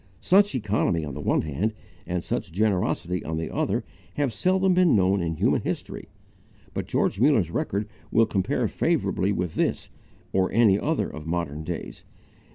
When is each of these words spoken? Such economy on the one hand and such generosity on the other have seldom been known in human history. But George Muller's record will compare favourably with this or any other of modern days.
Such 0.19 0.55
economy 0.55 1.05
on 1.05 1.13
the 1.13 1.21
one 1.21 1.41
hand 1.43 1.75
and 2.07 2.23
such 2.23 2.51
generosity 2.51 3.23
on 3.23 3.37
the 3.37 3.53
other 3.53 3.83
have 4.15 4.33
seldom 4.33 4.73
been 4.73 4.95
known 4.95 5.21
in 5.21 5.35
human 5.35 5.61
history. 5.61 6.07
But 6.73 6.87
George 6.87 7.19
Muller's 7.21 7.51
record 7.51 7.87
will 8.09 8.25
compare 8.25 8.67
favourably 8.67 9.31
with 9.31 9.53
this 9.53 9.89
or 10.33 10.51
any 10.51 10.79
other 10.79 11.07
of 11.07 11.27
modern 11.27 11.63
days. 11.63 12.03